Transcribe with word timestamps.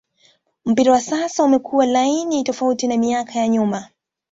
mpira 0.65 0.91
wa 0.91 1.01
sasa 1.01 1.43
umekua 1.43 1.85
laini 1.85 2.43
tofauti 2.43 2.87
na 2.87 2.97
miaka 2.97 3.39
ya 3.39 3.47
nyuma 3.47 3.87